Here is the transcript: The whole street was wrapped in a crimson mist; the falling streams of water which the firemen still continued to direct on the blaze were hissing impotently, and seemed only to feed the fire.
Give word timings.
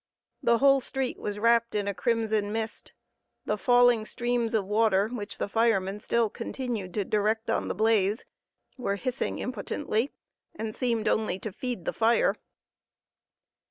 The 0.41 0.57
whole 0.57 0.79
street 0.79 1.19
was 1.19 1.37
wrapped 1.37 1.75
in 1.75 1.87
a 1.87 1.93
crimson 1.93 2.51
mist; 2.51 2.91
the 3.45 3.55
falling 3.55 4.03
streams 4.07 4.55
of 4.55 4.65
water 4.65 5.09
which 5.09 5.37
the 5.37 5.47
firemen 5.47 5.99
still 5.99 6.27
continued 6.27 6.95
to 6.95 7.05
direct 7.05 7.51
on 7.51 7.67
the 7.67 7.75
blaze 7.75 8.25
were 8.77 8.95
hissing 8.95 9.37
impotently, 9.37 10.09
and 10.55 10.73
seemed 10.73 11.07
only 11.07 11.37
to 11.37 11.51
feed 11.51 11.85
the 11.85 11.93
fire. 11.93 12.33